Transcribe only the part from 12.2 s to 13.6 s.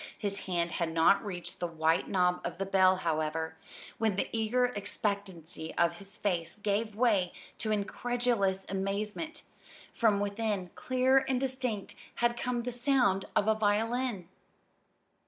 come the sound of a